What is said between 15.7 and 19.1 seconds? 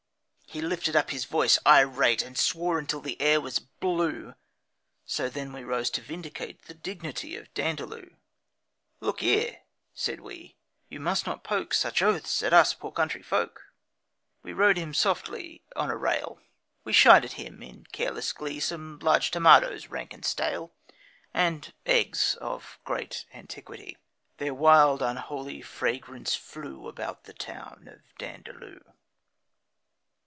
on a rail, We shied at him, in careless glee, Some